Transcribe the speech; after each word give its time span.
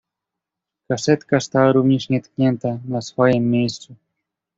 "Kasetka 0.89 1.39
stała 1.39 1.71
również 1.71 2.09
nietknięta 2.09 2.79
na 2.85 3.01
swojem 3.01 3.51
miejscu." 3.51 3.95